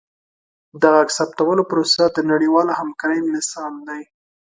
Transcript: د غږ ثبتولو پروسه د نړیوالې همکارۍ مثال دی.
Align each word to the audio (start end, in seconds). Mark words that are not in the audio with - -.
د 0.81 0.83
غږ 0.95 1.09
ثبتولو 1.17 1.63
پروسه 1.71 2.03
د 2.09 2.17
نړیوالې 2.31 2.73
همکارۍ 2.79 3.19
مثال 3.33 3.73
دی. 3.87 4.01